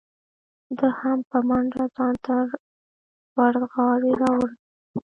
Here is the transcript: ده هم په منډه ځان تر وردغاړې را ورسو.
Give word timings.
ده 0.77 0.87
هم 0.99 1.19
په 1.29 1.37
منډه 1.47 1.83
ځان 1.95 2.13
تر 2.25 2.45
وردغاړې 3.37 4.13
را 4.21 4.29
ورسو. 4.39 4.59